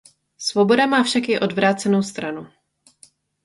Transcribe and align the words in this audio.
Svoboda 0.37 0.85
má 0.85 1.03
však 1.03 1.29
i 1.29 1.39
odvrácenou 1.39 2.01
stranu. 2.03 2.47